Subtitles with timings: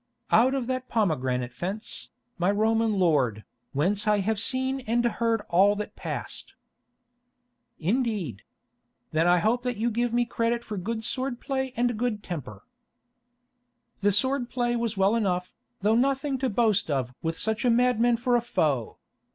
[0.31, 2.09] "Out of that pomegranate fence,
[2.39, 6.55] my Roman lord, whence I have seen and heard all that passed."
[7.77, 8.41] "Indeed.
[9.11, 12.63] Then I hope that you give me credit for good sword play and good temper."
[13.99, 18.17] "The sword play was well enough, though nothing to boast of with such a madman
[18.17, 18.97] for a foe.